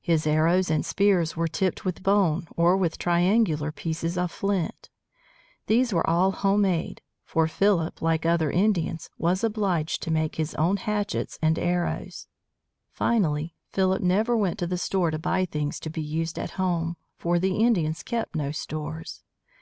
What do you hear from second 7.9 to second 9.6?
like other Indians, was